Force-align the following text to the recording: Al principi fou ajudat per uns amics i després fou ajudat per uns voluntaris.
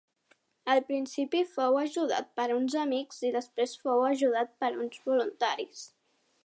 Al 0.75 0.79
principi 0.85 1.41
fou 1.49 1.77
ajudat 1.81 2.31
per 2.39 2.47
uns 2.55 2.79
amics 2.87 3.21
i 3.29 3.33
després 3.39 3.77
fou 3.83 4.03
ajudat 4.09 4.59
per 4.65 4.73
uns 4.87 5.05
voluntaris. 5.11 5.87